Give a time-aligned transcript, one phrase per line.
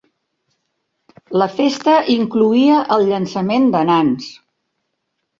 [1.41, 4.31] La festa incloïa el llançament de nans.